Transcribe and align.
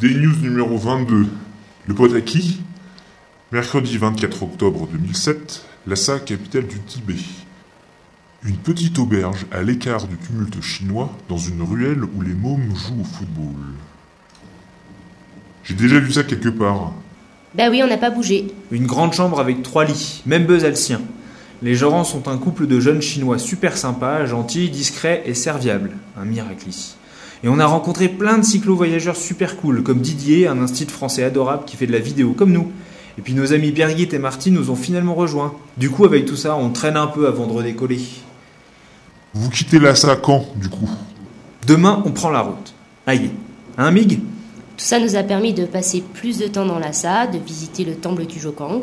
Des 0.00 0.12
news 0.12 0.34
numéro 0.42 0.76
22. 0.76 1.28
Le 1.86 1.94
pote 1.94 2.14
à 2.14 2.20
qui? 2.20 2.60
Mercredi 3.52 3.96
24 3.96 4.42
octobre 4.42 4.88
2007, 4.90 5.64
Lhasa, 5.86 6.18
capitale 6.18 6.66
du 6.66 6.80
Tibet. 6.80 7.14
Une 8.44 8.56
petite 8.56 8.98
auberge 8.98 9.46
à 9.52 9.62
l'écart 9.62 10.08
du 10.08 10.16
tumulte 10.16 10.60
chinois 10.60 11.16
dans 11.28 11.38
une 11.38 11.62
ruelle 11.62 12.02
où 12.02 12.22
les 12.22 12.34
mômes 12.34 12.74
jouent 12.74 13.02
au 13.02 13.04
football. 13.04 13.62
J'ai 15.62 15.74
déjà 15.74 16.00
vu 16.00 16.10
ça 16.10 16.24
quelque 16.24 16.48
part. 16.48 16.92
Bah 17.54 17.70
oui, 17.70 17.80
on 17.84 17.86
n'a 17.86 17.96
pas 17.96 18.10
bougé. 18.10 18.48
Une 18.72 18.86
grande 18.86 19.12
chambre 19.12 19.38
avec 19.38 19.62
trois 19.62 19.84
lits, 19.84 20.22
même 20.26 20.44
Buzz 20.44 20.64
a 20.64 20.70
le 20.70 20.74
sien. 20.74 21.00
Les 21.62 21.76
gérants 21.76 22.02
sont 22.02 22.26
un 22.26 22.36
couple 22.36 22.66
de 22.66 22.80
jeunes 22.80 23.00
chinois 23.00 23.38
super 23.38 23.76
sympas, 23.76 24.26
gentils, 24.26 24.70
discrets 24.70 25.22
et 25.24 25.34
serviables. 25.34 25.92
Un 26.16 26.24
miracle 26.24 26.68
ici. 26.68 26.96
Et 27.42 27.48
on 27.48 27.58
a 27.58 27.66
rencontré 27.66 28.08
plein 28.08 28.38
de 28.38 28.44
cyclo-voyageurs 28.44 29.16
super 29.16 29.56
cool, 29.56 29.82
comme 29.82 30.00
Didier, 30.00 30.46
un 30.46 30.60
instit 30.60 30.86
français 30.86 31.24
adorable 31.24 31.64
qui 31.66 31.76
fait 31.76 31.86
de 31.86 31.92
la 31.92 31.98
vidéo 31.98 32.32
comme 32.32 32.52
nous. 32.52 32.72
Et 33.18 33.22
puis 33.22 33.34
nos 33.34 33.52
amis 33.52 33.70
Birgit 33.70 34.08
et 34.12 34.18
Martine 34.18 34.54
nous 34.54 34.70
ont 34.70 34.76
finalement 34.76 35.14
rejoints. 35.14 35.54
Du 35.76 35.90
coup, 35.90 36.04
avec 36.04 36.24
tout 36.24 36.36
ça, 36.36 36.56
on 36.56 36.70
traîne 36.70 36.96
un 36.96 37.06
peu 37.06 37.26
avant 37.26 37.46
de 37.46 37.52
redécoller. 37.52 38.00
Vous 39.34 39.50
quittez 39.50 39.78
Lhasa 39.78 40.16
quand, 40.16 40.46
du 40.56 40.68
coup? 40.68 40.88
Demain, 41.66 42.02
on 42.04 42.10
prend 42.10 42.30
la 42.30 42.40
route. 42.40 42.74
Aïe. 43.06 43.30
Un 43.76 43.90
mig? 43.90 44.18
Tout 44.76 44.84
ça 44.84 44.98
nous 44.98 45.16
a 45.16 45.22
permis 45.22 45.54
de 45.54 45.66
passer 45.66 46.02
plus 46.14 46.38
de 46.38 46.46
temps 46.46 46.66
dans 46.66 46.78
Lhasa, 46.78 47.26
de 47.26 47.38
visiter 47.38 47.84
le 47.84 47.94
temple 47.94 48.26
du 48.26 48.40
Jokang. 48.40 48.80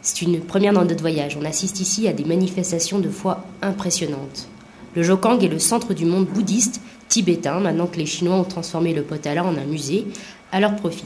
C'est 0.00 0.22
une 0.22 0.40
première 0.40 0.72
dans 0.72 0.84
notre 0.84 1.00
voyage. 1.00 1.36
On 1.40 1.44
assiste 1.44 1.80
ici 1.80 2.08
à 2.08 2.12
des 2.12 2.24
manifestations 2.24 2.98
de 2.98 3.10
foi 3.10 3.44
impressionnantes. 3.60 4.48
Le 4.94 5.02
Jokang 5.02 5.42
est 5.42 5.48
le 5.48 5.58
centre 5.58 5.92
du 5.92 6.06
monde 6.06 6.26
bouddhiste 6.26 6.80
tibétain, 7.08 7.60
maintenant 7.60 7.86
que 7.86 7.98
les 7.98 8.06
Chinois 8.06 8.36
ont 8.36 8.44
transformé 8.44 8.94
le 8.94 9.02
Potala 9.02 9.44
en 9.44 9.56
un 9.56 9.64
musée, 9.64 10.06
à 10.52 10.60
leur 10.60 10.76
profit. 10.76 11.04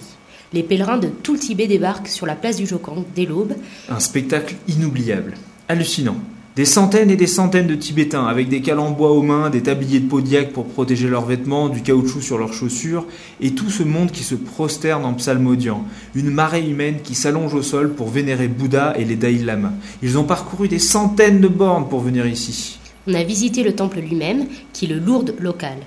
Les 0.53 0.63
pèlerins 0.65 0.99
de 0.99 1.09
tout 1.09 1.35
le 1.35 1.39
Tibet 1.39 1.69
débarquent 1.69 2.09
sur 2.09 2.27
la 2.27 2.35
place 2.35 2.57
du 2.57 2.67
Jokang 2.67 3.05
dès 3.15 3.25
l'aube. 3.25 3.55
Un 3.89 4.01
spectacle 4.01 4.57
inoubliable. 4.67 5.35
Hallucinant. 5.69 6.17
Des 6.57 6.65
centaines 6.65 7.13
et 7.13 7.17
des 7.17 7.29
centaines 7.29 7.69
de 7.69 7.77
Tibétains 7.77 8.27
avec 8.27 8.49
des 8.49 8.61
cales 8.61 8.81
aux 8.81 9.23
mains, 9.23 9.51
des 9.51 9.63
tabliers 9.63 10.01
de 10.01 10.09
podiaque 10.09 10.53
pour 10.53 10.67
protéger 10.67 11.09
leurs 11.09 11.25
vêtements, 11.25 11.69
du 11.69 11.81
caoutchouc 11.81 12.21
sur 12.21 12.39
leurs 12.39 12.53
chaussures, 12.53 13.07
et 13.41 13.53
tout 13.53 13.71
ce 13.71 13.85
monde 13.85 14.11
qui 14.11 14.25
se 14.25 14.35
prosterne 14.35 15.05
en 15.05 15.15
psalmodiant. 15.15 15.85
Une 16.17 16.31
marée 16.31 16.69
humaine 16.69 16.97
qui 17.05 17.15
s'allonge 17.15 17.55
au 17.55 17.63
sol 17.63 17.95
pour 17.95 18.09
vénérer 18.09 18.49
Bouddha 18.49 18.95
et 18.99 19.05
les 19.05 19.15
Dalai 19.15 19.45
Lama. 19.45 19.73
Ils 20.03 20.19
ont 20.19 20.25
parcouru 20.25 20.67
des 20.67 20.81
centaines 20.81 21.41
de 21.41 21.49
bornes 21.49 21.89
pour 21.89 22.01
venir 22.01 22.27
ici. 22.27 22.80
On 23.07 23.15
a 23.15 23.23
visité 23.23 23.63
le 23.63 23.75
temple 23.75 24.01
lui-même, 24.01 24.47
qui 24.73 24.85
est 24.85 24.89
le 24.89 24.99
lourd 24.99 25.25
local. 25.39 25.79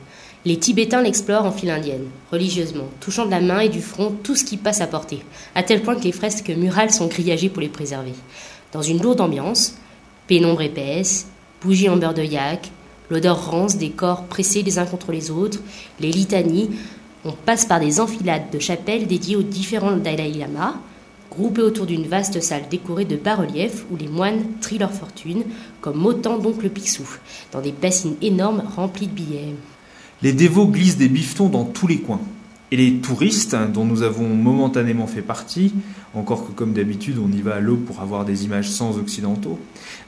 Les 0.46 0.58
Tibétains 0.58 1.02
l'explorent 1.02 1.46
en 1.46 1.52
file 1.52 1.70
indienne, 1.70 2.08
religieusement, 2.32 2.90
touchant 3.00 3.26
de 3.26 3.32
la 3.32 3.40
main 3.40 3.60
et 3.60 3.70
du 3.70 3.82
front 3.82 4.14
tout 4.24 4.36
ce 4.36 4.44
qui 4.44 4.58
passe 4.58 4.82
à 4.82 4.88
portée, 4.88 5.24
à 5.56 5.64
tel 5.64 5.82
point 5.82 5.96
que 5.96 6.04
les 6.04 6.12
fresques 6.12 6.50
murales 6.50 6.92
sont 6.92 7.08
grillagées 7.08 7.50
pour 7.50 7.62
les 7.62 7.70
préserver. 7.70 8.12
Dans 8.74 8.82
une 8.82 9.02
lourde 9.02 9.22
ambiance, 9.22 9.76
pénombre 10.28 10.62
épaisse, 10.62 11.28
bougies 11.62 11.88
en 11.88 11.96
beurre 11.96 12.14
de 12.14 12.24
yak, 12.24 12.72
l'odeur 13.10 13.52
rance 13.52 13.78
des 13.78 13.92
corps 13.92 14.26
pressés 14.26 14.64
les 14.64 14.80
uns 14.80 14.86
contre 14.86 15.12
les 15.12 15.32
autres, 15.32 15.60
les 16.00 16.12
litanies, 16.12 16.72
on 17.24 17.32
passe 17.32 17.66
par 17.66 17.80
des 17.80 18.02
enfilades 18.02 18.50
de 18.52 18.60
chapelles 18.60 19.08
dédiées 19.08 19.38
aux 19.38 19.44
différents 19.44 19.96
Dalai 19.96 20.34
Lama, 20.34 20.76
groupés 21.36 21.62
autour 21.62 21.86
d'une 21.86 22.08
vaste 22.08 22.42
salle 22.42 22.64
décorée 22.70 23.06
de 23.06 23.16
bas-reliefs 23.16 23.86
où 23.92 23.98
les 23.98 24.08
moines 24.08 24.44
trient 24.62 24.78
leur 24.78 24.92
fortune, 24.92 25.44
comme 25.82 26.06
autant 26.06 26.38
donc 26.38 26.64
le 26.64 26.70
Picsou, 26.70 27.08
dans 27.52 27.62
des 27.62 27.72
bassines 27.72 28.16
énormes 28.22 28.64
remplies 28.76 29.08
de 29.08 29.14
billets. 29.14 29.56
Les 30.22 30.34
dévots 30.34 30.68
glissent 30.68 30.98
des 30.98 31.10
bifetons 31.10 31.50
dans 31.50 31.66
tous 31.66 31.88
les 31.88 31.98
coins. 31.98 32.22
Et 32.72 32.78
les 32.78 32.96
touristes, 32.96 33.56
dont 33.74 33.86
nous 33.86 34.02
avons 34.02 34.28
momentanément 34.30 35.06
fait 35.06 35.22
partie, 35.22 35.74
encore 36.14 36.48
que 36.48 36.52
comme 36.52 36.74
d'habitude 36.74 37.18
on 37.24 37.32
y 37.32 37.42
va 37.42 37.56
à 37.56 37.60
l'eau 37.60 37.78
pour 37.78 38.02
avoir 38.02 38.26
des 38.26 38.46
images 38.46 38.70
sans 38.70 38.98
occidentaux, 38.98 39.60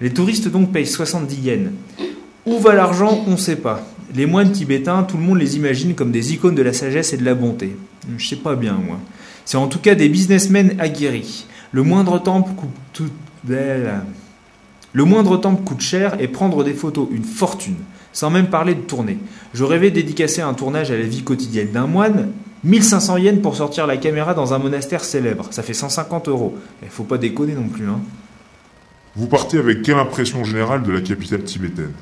les 0.02 0.12
touristes 0.12 0.47
donc 0.47 0.72
payent 0.72 0.88
70 0.88 1.42
yens. 1.42 1.69
Où 2.46 2.59
va 2.59 2.74
l'argent? 2.74 3.24
On 3.28 3.31
ne 3.31 3.38
sait 3.38 3.56
pas. 3.56 3.88
Les 4.16 4.25
moines 4.25 4.52
tibétains, 4.52 5.03
tout 5.03 5.18
le 5.18 5.24
monde 5.24 5.40
les 5.40 5.57
imagine 5.57 5.96
comme 5.96 6.12
des 6.12 6.34
icônes 6.34 6.56
de 6.56 6.62
la 6.62 6.74
sagesse 6.74 7.13
et 7.13 7.18
de 7.18 7.25
la 7.25 7.36
bonté. 7.36 7.75
Je 8.18 8.28
sais 8.28 8.36
pas 8.36 8.56
bien, 8.56 8.74
moi. 8.74 9.00
C'est 9.45 9.57
en 9.57 9.67
tout 9.67 9.79
cas 9.79 9.95
des 9.95 10.09
businessmen 10.09 10.75
aguerris. 10.79 11.45
Le 11.72 11.83
moindre 11.83 12.19
temple 12.19 12.51
coûte 12.56 12.69
tout... 12.94 13.09
Le 14.94 15.03
moindre 15.03 15.38
temple 15.38 15.63
coûte 15.63 15.81
cher 15.81 16.19
et 16.19 16.28
prendre 16.28 16.63
des 16.63 16.73
photos 16.73 17.07
une 17.11 17.23
fortune, 17.23 17.75
sans 18.11 18.29
même 18.29 18.47
parler 18.47 18.75
de 18.75 18.81
tournée. 18.81 19.19
Je 19.53 19.63
rêvais 19.63 19.91
dédicacer 19.91 20.41
un 20.41 20.53
tournage 20.53 20.89
à 20.89 20.97
la 20.97 21.03
vie 21.03 21.22
quotidienne 21.22 21.72
d'un 21.72 21.85
moine, 21.85 22.31
1500 22.63 23.17
yens 23.17 23.41
pour 23.41 23.56
sortir 23.56 23.85
la 23.85 23.97
caméra 23.97 24.33
dans 24.33 24.53
un 24.53 24.57
monastère 24.57 25.03
célèbre. 25.03 25.47
Ça 25.51 25.62
fait 25.62 25.73
150 25.73 26.27
euros. 26.27 26.57
Il 26.81 26.89
faut 26.89 27.03
pas 27.03 27.19
déconner 27.19 27.53
non 27.53 27.67
plus. 27.67 27.88
Hein. 27.88 28.00
Vous 29.16 29.27
partez 29.27 29.59
avec 29.59 29.83
quelle 29.83 30.00
impression 30.00 30.44
générale 30.44 30.81
de 30.81 30.91
la 30.91 31.01
capitale 31.01 31.44
tibétaine? 31.44 31.94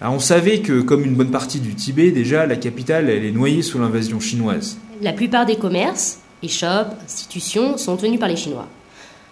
Ah, 0.00 0.10
On 0.10 0.18
savait 0.18 0.60
que, 0.60 0.82
comme 0.82 1.04
une 1.04 1.14
bonne 1.14 1.30
partie 1.30 1.58
du 1.58 1.74
Tibet, 1.74 2.10
déjà, 2.10 2.46
la 2.46 2.56
capitale, 2.56 3.08
elle 3.08 3.24
est 3.24 3.32
noyée 3.32 3.62
sous 3.62 3.78
l'invasion 3.78 4.20
chinoise. 4.20 4.76
La 5.00 5.14
plupart 5.14 5.46
des 5.46 5.56
commerces, 5.56 6.20
échoppes, 6.46 6.94
institutions 7.04 7.76
sont 7.76 7.96
tenus 7.96 8.18
par 8.18 8.28
les 8.28 8.36
Chinois. 8.36 8.66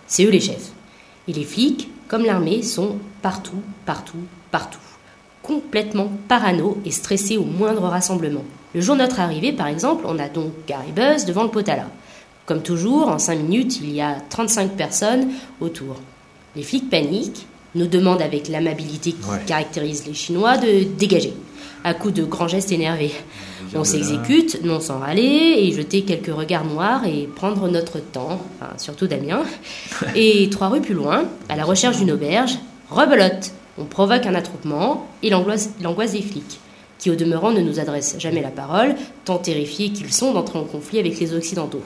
C'est 0.07 0.25
eux 0.25 0.31
les 0.31 0.41
chefs. 0.41 0.71
Et 1.27 1.33
les 1.33 1.45
flics, 1.45 1.89
comme 2.09 2.25
l'armée, 2.25 2.63
sont 2.63 2.99
partout, 3.23 3.63
partout, 3.87 4.19
partout. 4.51 4.79
Complètement 5.43 6.11
parano 6.29 6.79
et 6.85 6.91
stressés 6.91 7.39
au 7.39 7.45
moindre 7.45 7.83
rassemblement. 7.83 8.45
Le 8.75 8.81
jour 8.81 8.97
de 8.97 9.01
notre 9.01 9.21
arrivée, 9.21 9.53
par 9.53 9.69
exemple, 9.69 10.05
on 10.07 10.19
a 10.19 10.29
donc 10.29 10.53
garé 10.67 10.93
Buzz 10.95 11.25
devant 11.25 11.45
le 11.45 11.51
Potala. 11.51 11.87
Comme 12.47 12.63
toujours, 12.63 13.09
en 13.09 13.19
5 13.19 13.39
minutes, 13.39 13.81
il 13.81 13.91
y 13.91 14.01
a 14.01 14.17
35 14.29 14.73
personnes 14.73 15.29
autour. 15.61 15.97
Les 16.57 16.63
flics 16.63 16.91
paniquent, 16.91 17.47
nous 17.75 17.87
demandent 17.87 18.23
avec 18.23 18.49
l'amabilité 18.49 19.13
qui 19.13 19.47
caractérise 19.47 20.07
les 20.07 20.15
Chinois 20.15 20.57
de 20.57 20.85
dégager, 20.85 21.35
à 21.83 21.95
coups 21.95 22.15
de 22.15 22.25
grands 22.25 22.49
gestes 22.49 22.73
énervés. 22.73 23.13
On 23.77 23.83
s'exécute, 23.83 24.63
non 24.65 24.79
sans 24.79 25.01
râler, 25.01 25.57
et 25.59 25.73
jeter 25.73 26.03
quelques 26.03 26.33
regards 26.33 26.65
noirs 26.65 27.05
et 27.07 27.29
prendre 27.35 27.69
notre 27.69 27.99
temps, 27.99 28.41
enfin, 28.61 28.73
surtout 28.77 29.09
Damien. 29.09 29.43
Et 30.15 30.49
trois 30.51 30.69
rues 30.69 30.81
plus 30.81 30.95
loin, 30.95 31.25
à 31.49 31.57
la 31.57 31.65
recherche 31.65 31.99
d'une 31.99 32.13
auberge, 32.13 32.57
rebelote. 32.91 33.53
On 33.77 33.85
provoque 33.85 34.27
un 34.27 34.35
attroupement 34.37 35.09
et 35.23 35.31
l'angoisse 35.31 36.13
des 36.13 36.23
flics, 36.23 36.61
qui 36.99 37.11
au 37.11 37.17
demeurant 37.17 37.51
ne 37.51 37.61
nous 37.61 37.81
adressent 37.81 38.17
jamais 38.21 38.41
la 38.41 38.51
parole, 38.51 38.95
tant 39.25 39.39
terrifiés 39.39 39.91
qu'ils 39.91 40.13
sont 40.13 40.33
d'entrer 40.33 40.61
en 40.61 40.65
conflit 40.65 41.01
avec 41.01 41.19
les 41.19 41.35
Occidentaux. 41.35 41.83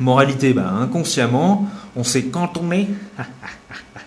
Moralité, 0.00 0.52
bah, 0.52 0.68
inconsciemment, 0.70 1.68
on 1.94 2.02
s'est 2.02 2.24
cantonné. 2.24 2.88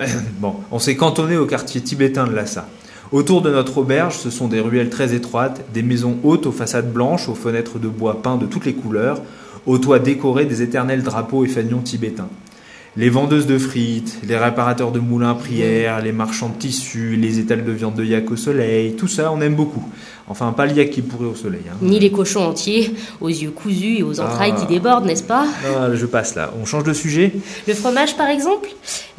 bon, 0.40 0.56
on 0.70 0.78
s'est 0.78 0.96
cantonné 0.96 1.36
au 1.36 1.46
quartier 1.46 1.80
tibétain 1.80 2.26
de 2.26 2.34
Lhasa. 2.34 2.66
Autour 3.12 3.42
de 3.42 3.50
notre 3.50 3.78
auberge, 3.78 4.16
ce 4.18 4.30
sont 4.30 4.46
des 4.46 4.60
ruelles 4.60 4.88
très 4.88 5.14
étroites, 5.14 5.62
des 5.74 5.82
maisons 5.82 6.18
hautes 6.22 6.46
aux 6.46 6.52
façades 6.52 6.92
blanches, 6.92 7.28
aux 7.28 7.34
fenêtres 7.34 7.78
de 7.78 7.88
bois 7.88 8.22
peints 8.22 8.36
de 8.36 8.46
toutes 8.46 8.66
les 8.66 8.74
couleurs, 8.74 9.20
aux 9.66 9.78
toits 9.78 9.98
décorés 9.98 10.46
des 10.46 10.62
éternels 10.62 11.02
drapeaux 11.02 11.44
et 11.44 11.48
fanions 11.48 11.80
tibétains. 11.80 12.28
Les 12.96 13.08
vendeuses 13.08 13.46
de 13.46 13.56
frites, 13.56 14.18
les 14.26 14.36
réparateurs 14.36 14.90
de 14.90 14.98
moulins 14.98 15.30
à 15.30 15.34
prière, 15.34 16.02
les 16.02 16.10
marchands 16.10 16.48
de 16.48 16.58
tissus, 16.58 17.14
les 17.14 17.38
étals 17.38 17.64
de 17.64 17.70
viande 17.70 17.94
de 17.94 18.04
yak 18.04 18.28
au 18.32 18.36
soleil, 18.36 18.96
tout 18.96 19.06
ça, 19.06 19.30
on 19.30 19.40
aime 19.40 19.54
beaucoup. 19.54 19.88
Enfin, 20.26 20.50
pas 20.50 20.66
le 20.66 20.72
yak 20.72 20.90
qui 20.90 21.00
pourrait 21.00 21.28
au 21.28 21.36
soleil. 21.36 21.62
Hein. 21.70 21.76
Ni 21.82 22.00
les 22.00 22.10
cochons 22.10 22.40
entiers, 22.40 22.92
aux 23.20 23.28
yeux 23.28 23.52
cousus 23.52 23.98
et 23.98 24.02
aux 24.02 24.18
entrailles 24.18 24.56
qui 24.56 24.62
ah. 24.64 24.68
débordent, 24.68 25.04
n'est-ce 25.06 25.22
pas? 25.22 25.46
Ah, 25.64 25.94
Je 25.94 26.04
passe 26.04 26.34
là. 26.34 26.52
On 26.60 26.64
change 26.64 26.82
de 26.82 26.92
sujet? 26.92 27.32
Le 27.68 27.74
fromage, 27.74 28.16
par 28.16 28.28
exemple? 28.28 28.68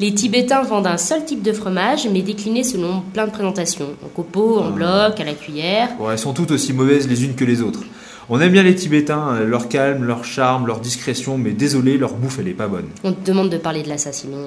Les 0.00 0.12
Tibétains 0.12 0.62
vendent 0.62 0.86
un 0.86 0.98
seul 0.98 1.24
type 1.24 1.42
de 1.42 1.52
fromage, 1.54 2.06
mais 2.12 2.20
décliné 2.20 2.64
selon 2.64 3.00
plein 3.14 3.26
de 3.26 3.32
présentations. 3.32 3.88
En 4.04 4.08
copeaux, 4.08 4.58
en 4.58 4.68
ah. 4.68 4.70
bloc, 4.70 5.20
à 5.20 5.24
la 5.24 5.32
cuillère. 5.32 5.88
elles 6.10 6.18
sont 6.18 6.34
toutes 6.34 6.50
aussi 6.50 6.74
mauvaises 6.74 7.08
les 7.08 7.24
unes 7.24 7.34
que 7.34 7.44
les 7.46 7.62
autres. 7.62 7.80
On 8.28 8.40
aime 8.40 8.52
bien 8.52 8.62
les 8.62 8.74
Tibétains, 8.74 9.18
hein, 9.18 9.40
leur 9.40 9.68
calme, 9.68 10.04
leur 10.04 10.24
charme, 10.24 10.66
leur 10.66 10.80
discrétion, 10.80 11.38
mais 11.38 11.50
désolé, 11.50 11.98
leur 11.98 12.14
bouffe, 12.14 12.38
elle 12.38 12.48
est 12.48 12.52
pas 12.52 12.68
bonne. 12.68 12.86
On 13.02 13.12
te 13.12 13.26
demande 13.26 13.50
de 13.50 13.58
parler 13.58 13.82
de 13.82 13.88
Lhasa, 13.88 14.12
sinon. 14.12 14.38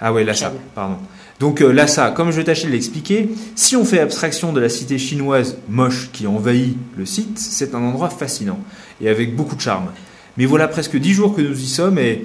Ah 0.00 0.12
ouais, 0.12 0.24
Lhasa, 0.24 0.52
pardon. 0.74 0.96
Donc 1.40 1.60
euh, 1.60 1.72
Lhasa, 1.72 2.10
comme 2.10 2.30
je 2.30 2.36
vais 2.36 2.44
tâcher 2.44 2.68
de 2.68 2.72
l'expliquer, 2.72 3.28
si 3.56 3.76
on 3.76 3.84
fait 3.84 3.98
abstraction 3.98 4.52
de 4.52 4.60
la 4.60 4.68
cité 4.68 4.98
chinoise 4.98 5.56
moche 5.68 6.10
qui 6.12 6.26
envahit 6.26 6.76
le 6.96 7.04
site, 7.06 7.38
c'est 7.38 7.74
un 7.74 7.82
endroit 7.82 8.08
fascinant 8.08 8.60
et 9.00 9.08
avec 9.08 9.34
beaucoup 9.34 9.56
de 9.56 9.60
charme. 9.60 9.88
Mais 10.36 10.46
voilà 10.46 10.68
presque 10.68 10.96
dix 10.96 11.12
jours 11.12 11.34
que 11.34 11.40
nous 11.40 11.60
y 11.60 11.66
sommes 11.66 11.98
et 11.98 12.24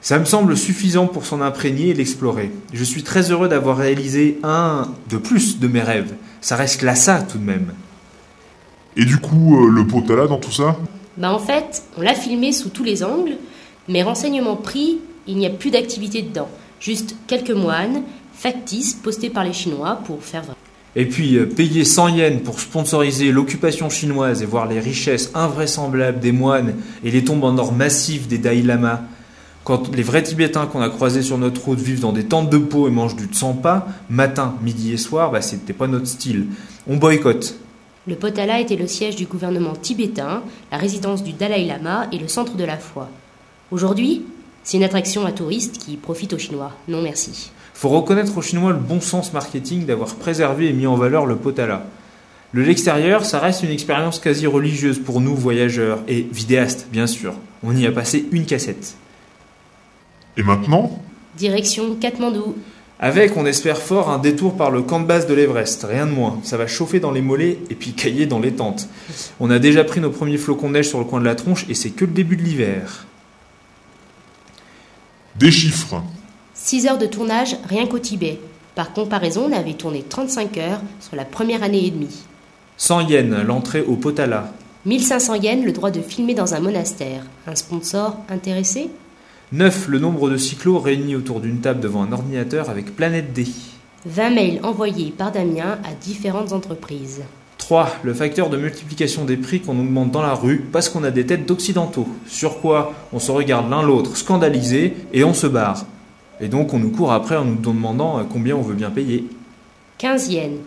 ça 0.00 0.18
me 0.18 0.24
semble 0.24 0.56
suffisant 0.56 1.06
pour 1.06 1.24
s'en 1.24 1.40
imprégner 1.40 1.90
et 1.90 1.94
l'explorer. 1.94 2.50
Je 2.72 2.84
suis 2.84 3.02
très 3.02 3.30
heureux 3.30 3.48
d'avoir 3.48 3.76
réalisé 3.76 4.38
un 4.42 4.88
de 5.08 5.18
plus 5.18 5.60
de 5.60 5.68
mes 5.68 5.82
rêves. 5.82 6.14
Ça 6.40 6.56
reste 6.56 6.82
Lhasa 6.82 7.22
tout 7.22 7.38
de 7.38 7.44
même. 7.44 7.72
Et 8.98 9.04
du 9.04 9.18
coup, 9.18 9.64
euh, 9.64 9.70
le 9.70 9.86
potala 9.86 10.26
dans 10.26 10.38
tout 10.38 10.50
ça 10.50 10.76
Bah 11.16 11.32
en 11.32 11.38
fait, 11.38 11.84
on 11.96 12.02
l'a 12.02 12.14
filmé 12.14 12.52
sous 12.52 12.68
tous 12.68 12.82
les 12.82 13.04
angles, 13.04 13.36
mais 13.88 14.02
renseignements 14.02 14.56
pris, 14.56 14.98
il 15.28 15.36
n'y 15.36 15.46
a 15.46 15.50
plus 15.50 15.70
d'activité 15.70 16.20
dedans. 16.20 16.48
Juste 16.80 17.14
quelques 17.28 17.52
moines, 17.52 18.02
factices, 18.34 18.94
postés 18.94 19.30
par 19.30 19.44
les 19.44 19.52
Chinois 19.52 20.00
pour 20.04 20.24
faire 20.24 20.42
vrai. 20.42 20.56
Et 20.96 21.06
puis, 21.06 21.36
euh, 21.36 21.46
payer 21.46 21.84
100 21.84 22.08
yens 22.08 22.42
pour 22.42 22.58
sponsoriser 22.58 23.30
l'occupation 23.30 23.88
chinoise 23.88 24.42
et 24.42 24.46
voir 24.46 24.66
les 24.66 24.80
richesses 24.80 25.30
invraisemblables 25.32 26.18
des 26.18 26.32
moines 26.32 26.74
et 27.04 27.12
les 27.12 27.22
tombes 27.22 27.44
en 27.44 27.56
or 27.56 27.72
massifs 27.72 28.26
des 28.26 28.38
Dalai 28.38 28.62
Lama, 28.62 29.02
quand 29.62 29.94
les 29.94 30.02
vrais 30.02 30.24
Tibétains 30.24 30.66
qu'on 30.66 30.80
a 30.80 30.88
croisés 30.88 31.22
sur 31.22 31.38
notre 31.38 31.62
route 31.64 31.78
vivent 31.78 32.00
dans 32.00 32.12
des 32.12 32.24
tentes 32.24 32.50
de 32.50 32.58
peau 32.58 32.88
et 32.88 32.90
mangent 32.90 33.16
du 33.16 33.26
tsampa, 33.26 33.86
matin, 34.10 34.56
midi 34.60 34.92
et 34.92 34.96
soir, 34.96 35.30
bah, 35.30 35.40
c'était 35.40 35.72
pas 35.72 35.86
notre 35.86 36.06
style. 36.06 36.46
On 36.88 36.96
boycotte. 36.96 37.54
Le 38.08 38.14
Potala 38.14 38.58
était 38.58 38.76
le 38.76 38.86
siège 38.86 39.16
du 39.16 39.26
gouvernement 39.26 39.74
tibétain, 39.74 40.42
la 40.72 40.78
résidence 40.78 41.22
du 41.22 41.34
Dalai 41.34 41.66
Lama 41.66 42.06
et 42.10 42.16
le 42.16 42.26
centre 42.26 42.56
de 42.56 42.64
la 42.64 42.78
foi. 42.78 43.10
Aujourd'hui, 43.70 44.22
c'est 44.64 44.78
une 44.78 44.82
attraction 44.82 45.26
à 45.26 45.32
touristes 45.32 45.76
qui 45.76 45.98
profite 45.98 46.32
aux 46.32 46.38
Chinois. 46.38 46.72
Non 46.88 47.02
merci. 47.02 47.50
Faut 47.74 47.90
reconnaître 47.90 48.38
aux 48.38 48.40
Chinois 48.40 48.72
le 48.72 48.78
bon 48.78 49.02
sens 49.02 49.34
marketing 49.34 49.84
d'avoir 49.84 50.14
préservé 50.14 50.70
et 50.70 50.72
mis 50.72 50.86
en 50.86 50.94
valeur 50.94 51.26
le 51.26 51.36
Potala. 51.36 51.84
Le 52.52 52.62
l'extérieur, 52.62 53.26
ça 53.26 53.40
reste 53.40 53.62
une 53.62 53.70
expérience 53.70 54.20
quasi 54.20 54.46
religieuse 54.46 54.98
pour 54.98 55.20
nous 55.20 55.34
voyageurs 55.34 55.98
et 56.08 56.22
vidéastes, 56.32 56.88
bien 56.90 57.06
sûr. 57.06 57.34
On 57.62 57.76
y 57.76 57.86
a 57.86 57.92
passé 57.92 58.26
une 58.32 58.46
cassette. 58.46 58.96
Et 60.38 60.42
maintenant? 60.42 60.98
Direction 61.36 61.94
Katmandou. 61.96 62.54
Avec, 63.00 63.36
on 63.36 63.46
espère 63.46 63.78
fort, 63.78 64.10
un 64.10 64.18
détour 64.18 64.56
par 64.56 64.72
le 64.72 64.82
camp 64.82 64.98
de 64.98 65.06
base 65.06 65.28
de 65.28 65.34
l'Everest, 65.34 65.86
rien 65.88 66.04
de 66.04 66.10
moins. 66.10 66.40
Ça 66.42 66.56
va 66.56 66.66
chauffer 66.66 66.98
dans 66.98 67.12
les 67.12 67.20
mollets 67.20 67.58
et 67.70 67.76
puis 67.76 67.92
cailler 67.92 68.26
dans 68.26 68.40
les 68.40 68.52
tentes. 68.52 68.88
On 69.38 69.50
a 69.50 69.60
déjà 69.60 69.84
pris 69.84 70.00
nos 70.00 70.10
premiers 70.10 70.36
flocons 70.36 70.68
de 70.68 70.74
neige 70.74 70.88
sur 70.88 70.98
le 70.98 71.04
coin 71.04 71.20
de 71.20 71.24
la 71.24 71.36
tronche 71.36 71.64
et 71.68 71.74
c'est 71.74 71.90
que 71.90 72.04
le 72.04 72.10
début 72.10 72.36
de 72.36 72.42
l'hiver. 72.42 73.06
Des 75.36 75.52
chiffres. 75.52 76.02
6 76.54 76.88
heures 76.88 76.98
de 76.98 77.06
tournage 77.06 77.56
rien 77.68 77.86
qu'au 77.86 78.00
Tibet. 78.00 78.40
Par 78.74 78.92
comparaison, 78.92 79.48
on 79.48 79.56
avait 79.56 79.74
tourné 79.74 80.02
35 80.02 80.58
heures 80.58 80.80
sur 81.00 81.14
la 81.14 81.24
première 81.24 81.62
année 81.62 81.86
et 81.86 81.90
demie. 81.92 82.24
100 82.78 83.08
yens, 83.08 83.44
l'entrée 83.46 83.82
au 83.82 83.94
Potala. 83.94 84.52
1500 84.86 85.34
yens 85.34 85.64
le 85.64 85.72
droit 85.72 85.92
de 85.92 86.00
filmer 86.00 86.34
dans 86.34 86.54
un 86.54 86.60
monastère. 86.60 87.22
Un 87.46 87.54
sponsor 87.54 88.16
intéressé? 88.28 88.90
9. 89.50 89.88
Le 89.88 89.98
nombre 89.98 90.28
de 90.28 90.36
cyclos 90.36 90.78
réunis 90.78 91.16
autour 91.16 91.40
d'une 91.40 91.60
table 91.60 91.80
devant 91.80 92.02
un 92.02 92.12
ordinateur 92.12 92.68
avec 92.68 92.94
Planète 92.94 93.32
D. 93.32 93.46
20 94.04 94.30
mails 94.30 94.60
envoyés 94.62 95.10
par 95.16 95.32
Damien 95.32 95.78
à 95.84 95.94
différentes 95.98 96.52
entreprises. 96.52 97.22
3. 97.56 97.88
Le 98.02 98.12
facteur 98.12 98.50
de 98.50 98.58
multiplication 98.58 99.24
des 99.24 99.38
prix 99.38 99.62
qu'on 99.62 99.72
nous 99.72 99.86
demande 99.86 100.10
dans 100.10 100.20
la 100.20 100.34
rue 100.34 100.58
parce 100.70 100.90
qu'on 100.90 101.02
a 101.02 101.10
des 101.10 101.24
têtes 101.24 101.46
d'occidentaux. 101.46 102.06
Sur 102.26 102.60
quoi 102.60 102.92
on 103.14 103.18
se 103.18 103.30
regarde 103.30 103.70
l'un 103.70 103.82
l'autre 103.82 104.18
scandalisé 104.18 104.94
et 105.14 105.24
on 105.24 105.32
se 105.32 105.46
barre. 105.46 105.86
Et 106.40 106.48
donc 106.48 106.74
on 106.74 106.78
nous 106.78 106.90
court 106.90 107.12
après 107.12 107.36
en 107.36 107.46
nous 107.46 107.56
demandant 107.56 108.22
combien 108.30 108.54
on 108.54 108.62
veut 108.62 108.74
bien 108.74 108.90
payer. 108.90 109.26
15 109.96 110.28
yens. 110.28 110.58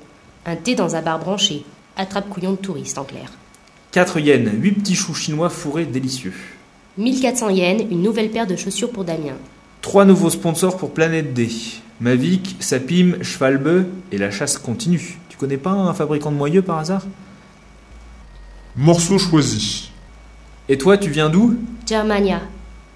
Un 0.47 0.55
thé 0.55 0.73
dans 0.73 0.95
un 0.95 1.03
bar 1.03 1.19
branché. 1.19 1.65
Attrape 1.97 2.29
couillon 2.29 2.53
de 2.53 2.57
touriste 2.57 2.97
en 2.97 3.03
clair. 3.03 3.31
4 3.91 4.19
yens, 4.21 4.49
8 4.51 4.71
petits 4.71 4.95
choux 4.95 5.13
chinois 5.13 5.51
fourrés 5.51 5.85
délicieux. 5.85 6.33
1400 6.97 7.49
yens, 7.49 7.83
une 7.89 8.01
nouvelle 8.01 8.29
paire 8.29 8.47
de 8.47 8.55
chaussures 8.55 8.91
pour 8.91 9.03
Damien. 9.03 9.35
3 9.81 10.05
nouveaux 10.05 10.29
sponsors 10.29 10.77
pour 10.77 10.91
Planète 10.91 11.33
D. 11.33 11.49
Mavic, 11.99 12.55
Sapim, 12.59 13.21
Chevalbeu 13.21 13.87
et 14.11 14.17
la 14.17 14.31
chasse 14.31 14.57
continue. 14.57 15.19
Tu 15.29 15.37
connais 15.37 15.57
pas 15.57 15.71
un 15.71 15.93
fabricant 15.93 16.31
de 16.31 16.37
moyeux 16.37 16.61
par 16.61 16.79
hasard? 16.79 17.05
Morceau 18.75 19.17
choisi. 19.17 19.91
Et 20.69 20.77
toi, 20.77 20.97
tu 20.97 21.09
viens 21.09 21.29
d'où? 21.29 21.57
Germania. 21.87 22.41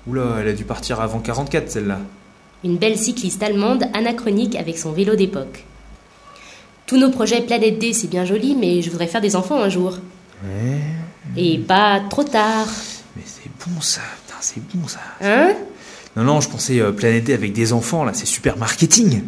Oula, 0.07 0.38
elle 0.39 0.48
a 0.50 0.53
dû 0.53 0.63
partir 0.63 1.01
avant 1.01 1.19
44 1.19 1.69
celle-là. 1.69 2.00
Une 2.63 2.77
belle 2.77 2.98
cycliste 2.98 3.44
allemande 3.44 3.86
anachronique 3.94 4.56
avec 4.56 4.77
son 4.77 4.91
vélo 4.91 5.15
d'époque. 5.15 5.65
Tous 6.88 6.98
nos 6.98 7.09
projets 7.09 7.41
Planète 7.41 7.80
D, 7.80 7.94
c'est 7.94 8.09
bien 8.09 8.25
joli, 8.25 8.56
mais 8.56 8.81
je 8.81 8.89
voudrais 8.89 9.07
faire 9.07 9.21
des 9.21 9.36
enfants 9.36 9.59
un 9.59 9.69
jour. 9.69 9.98
Ouais. 10.44 10.81
Et 11.36 11.57
pas 11.57 12.01
trop 12.09 12.24
tard. 12.24 12.68
Bon 13.67 13.81
ça, 13.81 14.01
putain, 14.25 14.38
c'est 14.41 14.62
bon 14.75 14.88
ça. 14.88 15.00
Hein 15.21 15.53
Non, 16.15 16.23
non, 16.23 16.41
je 16.41 16.50
pensais 16.50 16.79
euh, 16.79 16.91
Planète 16.91 17.23
D 17.25 17.33
avec 17.33 17.51
des 17.53 17.73
enfants, 17.73 18.03
là, 18.03 18.12
c'est 18.13 18.25
super 18.27 18.57
marketing. 18.57 19.23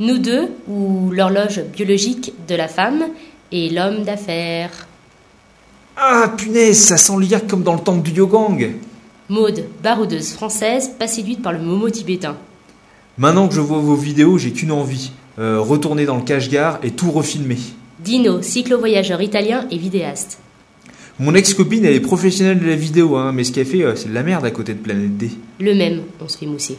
Nous 0.00 0.18
deux, 0.18 0.48
ou 0.68 1.10
l'horloge 1.10 1.60
biologique 1.72 2.32
de 2.46 2.54
la 2.54 2.68
femme 2.68 3.04
et 3.50 3.68
l'homme 3.68 4.04
d'affaires. 4.04 4.86
Ah, 5.96 6.32
punaise, 6.36 6.78
ça 6.80 6.96
sent 6.96 7.14
l'IA 7.20 7.40
comme 7.40 7.64
dans 7.64 7.74
le 7.74 7.80
temple 7.80 8.02
du 8.08 8.12
Yogang. 8.18 8.74
Maude, 9.28 9.64
baroudeuse 9.82 10.32
française, 10.32 10.92
pas 10.96 11.08
séduite 11.08 11.42
par 11.42 11.52
le 11.52 11.58
momo 11.58 11.90
tibétain. 11.90 12.36
Maintenant 13.18 13.48
que 13.48 13.54
je 13.54 13.60
vois 13.60 13.78
vos 13.78 13.96
vidéos, 13.96 14.38
j'ai 14.38 14.52
qu'une 14.52 14.70
envie. 14.72 15.10
euh, 15.40 15.60
retourner 15.60 16.04
dans 16.04 16.16
le 16.16 16.22
cache-gare 16.22 16.78
et 16.82 16.90
tout 16.92 17.10
refilmer. 17.12 17.58
Dino, 18.00 18.42
cyclo-voyageur 18.42 19.20
italien 19.22 19.66
et 19.70 19.78
vidéaste. 19.78 20.38
Mon 21.20 21.34
ex-copine, 21.34 21.84
elle 21.84 21.96
est 21.96 22.00
professionnelle 22.00 22.60
de 22.60 22.66
la 22.66 22.76
vidéo, 22.76 23.16
hein, 23.16 23.32
mais 23.32 23.42
ce 23.42 23.50
qu'elle 23.50 23.66
fait, 23.66 23.82
euh, 23.82 23.96
c'est 23.96 24.08
de 24.08 24.14
la 24.14 24.22
merde 24.22 24.44
à 24.44 24.52
côté 24.52 24.74
de 24.74 24.78
Planète 24.78 25.16
D. 25.16 25.30
Le 25.58 25.74
même, 25.74 26.02
on 26.20 26.28
se 26.28 26.38
fait 26.38 26.46
mousser. 26.46 26.78